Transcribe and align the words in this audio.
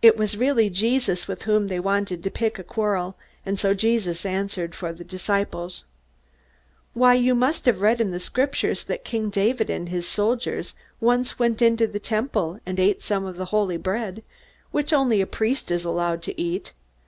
It 0.00 0.16
was 0.16 0.38
really 0.38 0.70
Jesus 0.70 1.28
with 1.28 1.42
whom 1.42 1.68
they 1.68 1.78
wanted 1.78 2.22
to 2.22 2.30
pick 2.30 2.58
a 2.58 2.64
quarrel, 2.64 3.14
and 3.44 3.60
so 3.60 3.74
Jesus 3.74 4.24
answered 4.24 4.74
for 4.74 4.90
the 4.90 5.04
disciples: 5.04 5.84
"Why, 6.94 7.12
you 7.12 7.34
must 7.34 7.66
have 7.66 7.82
read 7.82 8.00
in 8.00 8.10
the 8.10 8.18
Scriptures 8.20 8.84
that 8.84 9.04
King 9.04 9.28
David 9.28 9.68
and 9.68 9.90
his 9.90 10.08
soldiers 10.08 10.74
once 10.98 11.38
went 11.38 11.60
into 11.60 11.86
the 11.86 12.00
Temple 12.00 12.58
and 12.64 12.80
ate 12.80 13.02
some 13.02 13.26
of 13.26 13.36
the 13.36 13.44
holy 13.52 13.76
bread 13.76 14.22
which 14.70 14.94
only 14.94 15.20
a 15.20 15.26
priest 15.26 15.70
is 15.70 15.84
allowed 15.84 16.22
to 16.22 16.40
eat. 16.40 16.72